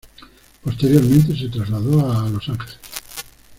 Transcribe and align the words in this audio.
Posteriormente 0.63 1.37
se 1.37 1.47
trasladó 1.47 2.11
a 2.11 2.27
Los 2.27 2.49
Ángeles. 2.49 2.79